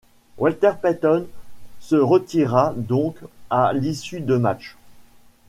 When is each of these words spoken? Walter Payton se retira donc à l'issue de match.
Walter 0.39 0.71
Payton 0.81 1.27
se 1.79 1.95
retira 1.95 2.73
donc 2.75 3.17
à 3.51 3.71
l'issue 3.71 4.19
de 4.21 4.35
match. 4.35 4.75